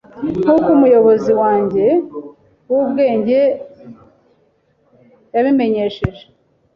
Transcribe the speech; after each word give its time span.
Nkuko 0.41 0.67
umuyobozi 0.75 1.31
wanjye 1.41 1.85
wubwenge 2.69 3.39
yabimenyesheje 5.33 6.23